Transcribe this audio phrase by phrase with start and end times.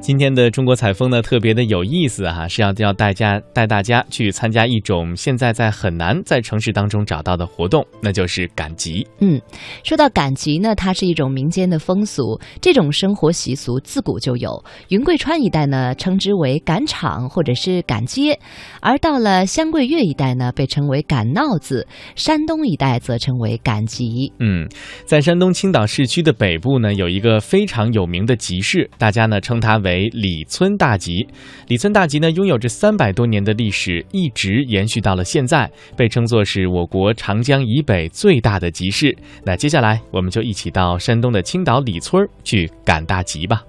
[0.00, 9.06] 今天的中国采风呢，特别的有意思哈，是要要大家带大家去参加一种现在在很难在城市当中找到的活动，那就是赶集。
[9.20, 9.40] 嗯，
[9.84, 14.50] 说到赶集呢，它是一种民间的风俗，这种生活习俗自古就有。
[14.88, 18.36] 云贵川一带呢，称之为赶场或者是赶街，
[18.80, 21.86] 而到了湘桂粤一带呢，被称为赶闹子；
[22.16, 24.32] 山东一带则称为赶集。
[24.40, 24.66] 嗯，
[25.04, 29.89] 在山东青岛市区的北部呢，有一个非常有名的集市，大家呢称它为。
[29.90, 31.26] 为李村大集，
[31.66, 39.16] 李村大集呢拥有着三百多年的历史，一直延续到了现在，被称作是我国长江以北最大的集市。
[39.44, 43.64] 那接下来我们就一起到山东的青岛李村去赶大集吧。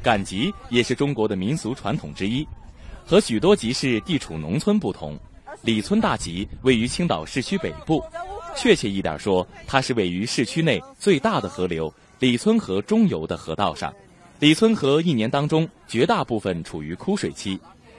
[0.00, 2.46] 赶集也是中国的民俗传统之一，
[3.04, 5.18] 和许多集市地处农村不同，
[5.62, 8.00] 李村大集位于青岛市区北部，
[8.56, 13.92] 确切一点说，它是位于市区内最大的河流李村河中游的河道上。
[14.42, 17.56] 李村河一年当中绝大部分处于枯水期，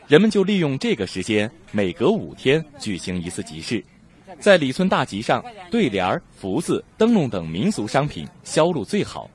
[0.10, 3.82] 人们就利用这个时间，每隔五天举行一次集市。
[4.42, 9.30] 在李村大集上，对联、福字、灯笼等民俗商品销路最好。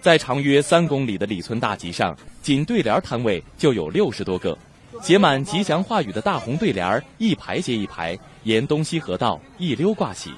[0.00, 4.56] 在长约三公里的李村大集上，仅对联摊位就有六十多个，
[5.02, 10.30] 写满吉祥话语的大红对联一排接一排，沿东西河道一溜挂起；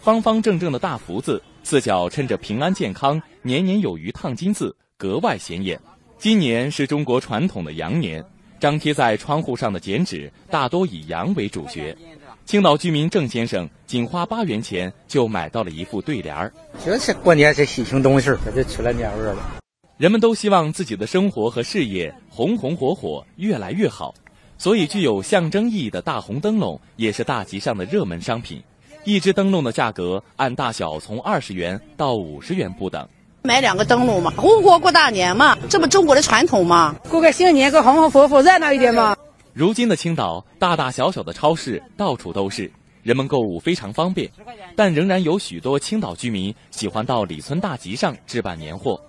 [0.00, 4.74] 方方正正的大福字，四角衬着平安健康、年年有余烫金字。
[4.98, 5.80] 格外显眼。
[6.18, 8.24] 今年是中国传统的羊年，
[8.58, 11.96] 张贴在窗户上的剪纸大多以羊为主角。
[12.44, 16.52] 青岛居民郑先生仅花八元钱就买到了一副对联儿。
[16.84, 19.60] 这是过年是喜庆东西，这就出了年味儿了。
[19.98, 24.12] 人们都希望自己的生活和事业红红火火，越来越好，
[24.56, 28.60] 所以具有象征意义的大红灯笼也是大集上的热门商品。
[29.04, 33.08] 一只灯笼的价格按大小从二十元到五十元不等。
[33.42, 36.94] 买两个灯笼嘛，红火过大年嘛，这不中国的传统嘛？
[37.08, 39.16] 过个新年，过红红火火，热闹一点嘛。
[39.54, 42.70] 如今的青岛，大大小小的超市到处都是，
[43.02, 44.30] 人们购物非常方便，
[44.76, 49.00] 但仍然有许多青岛居民喜欢到李村大集上置办年货。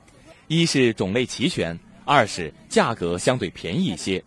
[0.47, 4.23] 一是种类齐全，二是价格相对便宜一些。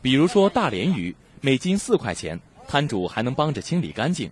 [0.00, 4.30] 比如说大鲢鱼，每斤四块钱，摊主还能帮着清理干净。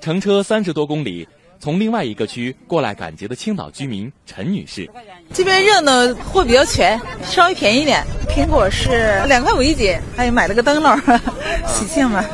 [0.00, 1.26] 乘车三十多公里。
[1.60, 4.88] 从另外一个区过来赶集的青岛居民陈女士，
[5.34, 8.04] 这边热闹，货比较全，稍微便宜点。
[8.28, 10.96] 苹果是两块五一斤，还有买了个灯笼，
[11.66, 12.24] 喜庆嘛。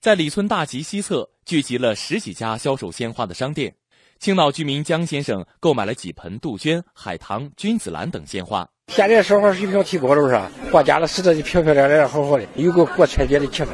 [0.00, 3.74] 在李村大集西侧聚集了十几家销售鲜花的商店，
[4.18, 8.66] 青岛居民江先生购买了几盆杜鹃、海棠、君子兰等鲜花。
[8.88, 10.40] 现在说话水平提高了不，是
[10.72, 13.68] 过家了，实在是漂漂亮亮、好好的，有个过春节的气氛。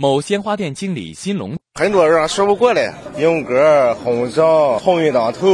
[0.00, 1.56] 某鲜花店经理辛龙。
[1.74, 5.50] 很多人说不过来，银鸽、红枣、鸿运当头、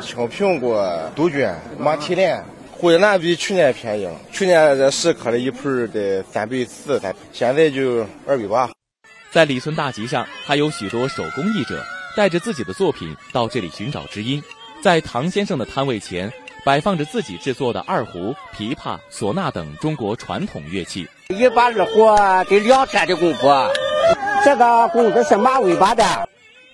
[0.00, 4.12] 青苹果、杜鹃、马蹄莲、虎眼兰比去年便宜了。
[4.30, 8.70] 去年这十颗的一盆得三百四，现在就二百八。
[9.32, 11.84] 在李村大集上，还有许多手工艺者
[12.16, 14.40] 带着自己的作品到这里寻找知音。
[14.80, 16.32] 在唐先生的摊位前，
[16.64, 21.04] 摆放着自己制作的二胡、琵琶、唢呐等中国传统乐器。
[21.30, 22.16] 一把二胡
[22.48, 23.48] 得两天的功夫。
[24.44, 26.04] 这个工资是马尾巴的。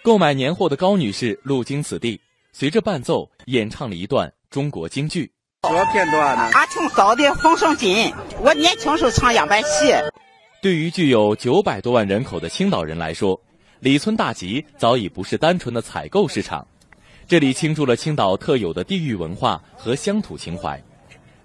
[0.02, 2.20] 购买年货的高女士路经此地，
[2.52, 5.30] 随着伴奏演唱了一段中国京剧。
[5.66, 6.50] 什么片段呢？
[6.52, 9.92] 阿庆烧的风声紧，我年轻时候唱样板戏。
[10.60, 13.40] 对于具有九百多万人口的青岛人来说，
[13.80, 16.66] 李村大集早已不是单纯的采购市场，
[17.26, 20.80] 这里倾注了青岛特有的地域文化和乡土情怀。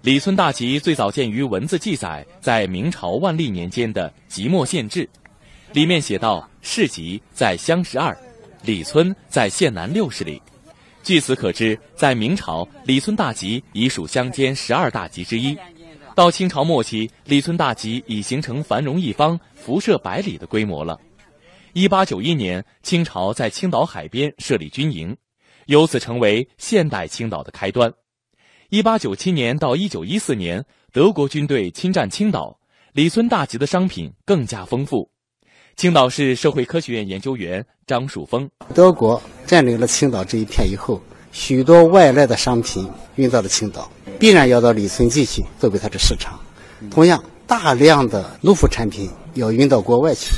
[0.02, 5.04] 李村大集最早见于文字记载，在明朝万历年间的《即墨县志》。
[5.72, 8.16] 里面写道：“市集在乡十二，
[8.64, 10.42] 李村在县南六十里。”
[11.04, 15.56] 据此可知，在明朝，李村大集已属乡间十二大集之一。
[16.16, 21.00] 到清朝末期，李村大集已形成繁荣一方、辐射百里的规模了。
[21.72, 25.16] 一八九一年，清朝在青岛海边设立军营，
[25.66, 27.92] 由此成为现代青岛的开端。
[28.70, 32.58] 一八九七年到一九一四年，德国军队侵占青岛，
[32.92, 35.08] 李村大集的商品更加丰富。
[35.76, 41.00] 青岛市社会科学院研究员张树峰：德国占领了青岛这一片以后，
[41.32, 42.86] 许多外来的商品
[43.16, 46.38] 运到了青岛，必然要到李村集去作为它的市场。
[46.90, 50.32] 同样，大量的农副产品要运到国外去，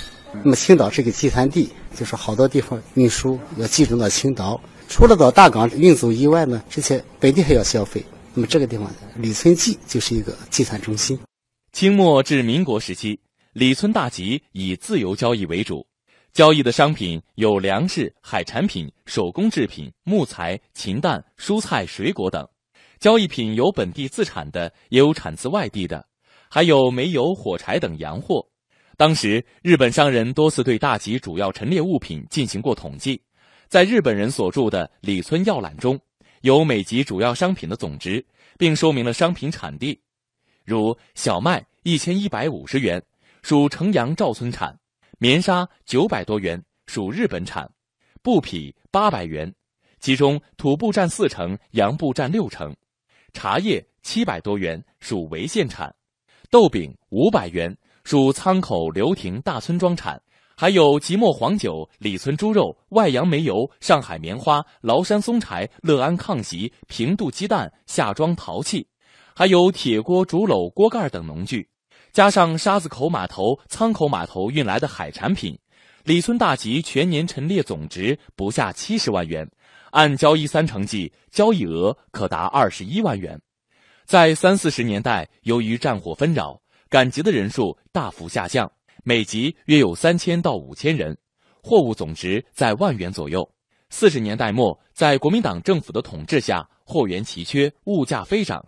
[0.44, 4.60] 那么青岛是个集散地，就是好多地方运输要集中到青岛。
[4.88, 8.04] 除了到大港运走以外呢，这些本地还要消费。
[8.34, 11.18] 那么这个地方，李村记就是一个集散中心。
[11.72, 13.18] 清末至民国时期。
[13.52, 15.86] 李村大集以自由交易为主，
[16.32, 22.48] 交易的商品有粮食、海产品、手工制品、木材、禽蛋、蔬菜、水果等。
[22.98, 26.02] 交易品有本地自产的，也有产自外地的，
[26.48, 28.42] 还有煤油、火柴等洋货。
[28.96, 33.20] 当时，日本商人多次对大吉主要陈列物品进行过统计，
[33.68, 36.00] 在日本人所著的《里村要览》中，
[36.40, 38.24] 有每集主要商品的总值，
[38.56, 40.00] 并说明了商品产地，
[40.64, 43.02] 如小麦一千一百五十元，
[43.42, 44.72] 属城阳赵村产；
[45.18, 47.66] 棉纱九百多元，属日本产；
[48.22, 49.52] 布匹八百元，
[50.00, 52.72] 其中土布占四成，洋布占六成；
[53.32, 55.90] 茶叶七百多元，属潍县产；
[56.50, 57.76] 豆饼五百元。
[58.04, 60.20] 属仓口刘亭大村庄产，
[60.56, 68.88] 还有即墨黄酒、里村猪肉、外洋煤油、上海棉花、崂山松柴、乐安炕席、平度鸡蛋、夏庄陶器，
[69.36, 71.68] 还有铁锅、竹篓、锅盖等农具，
[72.12, 75.58] 加上沙子口码头、仓口码头运来的海产品，
[76.04, 79.50] 里村大集全年陈列总值不下七十万元，
[79.92, 83.40] 按交易三成计，交易额可达二十一万元。
[84.04, 86.60] 在三四十年代，由于战火纷扰。
[86.90, 88.70] 赶集的人数大幅下降，
[89.02, 91.16] 每集约有三千到五千人，
[91.62, 93.50] 货物总值在万元左右。
[93.88, 98.62] 四十年代末，在国民党政府的统治下，货源奇缺，物价飞涨。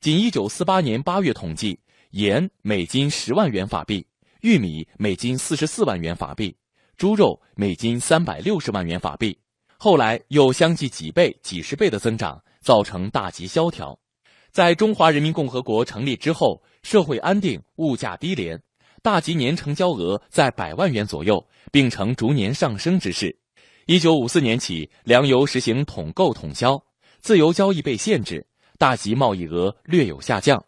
[0.00, 1.78] 仅一九四八年八月统计，
[2.10, 4.06] 盐每斤十万元法币，
[4.40, 6.56] 玉米每斤四十四万元法币，
[6.96, 9.38] 猪肉每斤三百六十万元法币。
[9.76, 13.98] 后来又相继几倍、几十倍的增长，造成大集萧条。
[14.50, 18.58] 在中华人民共和国成立之后，社会安定，物价低廉，
[19.02, 23.38] 大集年成交额在百万元左右，并呈逐年上升之势。
[23.84, 26.82] 一九五四年起，粮油实行统购统销，
[27.20, 28.46] 自由交易被限制，
[28.78, 30.64] 大集贸易额略有下降。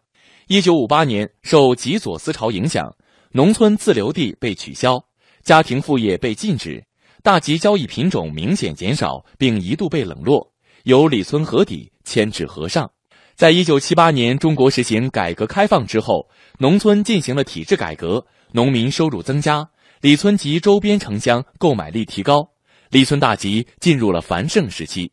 [0.47, 2.95] 一九五八年，受极左思潮影响，
[3.31, 5.05] 农村自留地被取消，
[5.43, 6.83] 家庭副业被禁止，
[7.23, 10.51] 大集交易品种明显减少，并一度被冷落，
[10.83, 12.91] 由里村河底迁至河上。
[13.35, 16.27] 在一九七八年，中国实行改革开放之后，
[16.59, 19.69] 农村进行了体制改革，农民收入增加，
[20.01, 22.49] 里村及周边城乡购买力提高，
[22.89, 25.11] 里村大集进入了繁盛时期。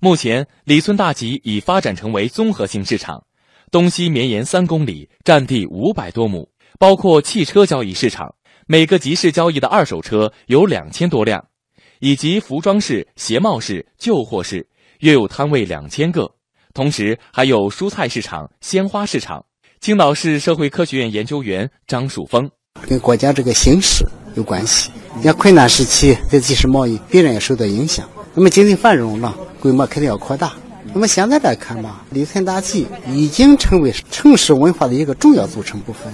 [0.00, 3.24] 目前，里村大集已发展成为综合性市场，
[3.72, 6.46] 东西绵延三公里，占地五百多亩，
[6.78, 8.34] 包括汽车交易市场，
[8.66, 11.42] 每个集市交易的二手车有两千多辆，
[11.98, 14.68] 以及服装市、鞋帽市、旧货市，
[15.00, 16.30] 约有摊位两千个。
[16.74, 19.42] 同时还有蔬菜市场、鲜花市场。
[19.80, 22.50] 青岛市社会科学院研究员张树峰，
[22.86, 24.90] 跟国家这个形势有关系。
[25.16, 28.06] 你看困难时期，这即使贸易必然也受到影响。
[28.34, 30.52] 那么经济繁荣了，规模肯定要扩大。
[30.94, 36.12] 那么现在来看吧，李村大集已经成为城市文化的一个重要组成部分。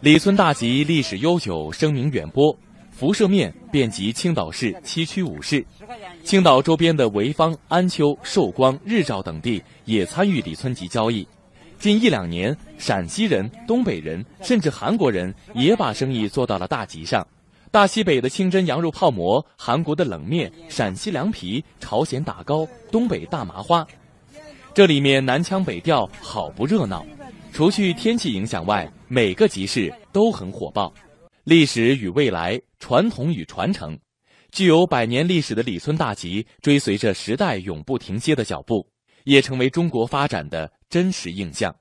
[0.00, 2.56] 李村大集历史悠久，声名远播。
[2.90, 5.64] 辐射面遍及青岛市七区五市，
[6.22, 11.26] 青岛周边的潍坊、安丘、寿光、日照等地也参与李村集交易。
[11.80, 17.26] 近一两年，陕西人、东北人甚至韩国人也把生意做到了大集上。
[17.72, 23.84] 大西北的清真羊肉泡馍、韩国的冷面、陕西凉皮、朝鲜打糕、东北大麻花，
[24.74, 27.04] 这里面南腔北调，好不热闹。
[27.52, 30.90] 除去天气影响外，每个集市都很火爆。
[31.44, 33.98] 历史与未来，传统与传承，
[34.50, 38.88] 具有百年历史的李村大集，追随着时代永不停歇的脚步，
[39.24, 41.74] 也成为中国发展的真实印象。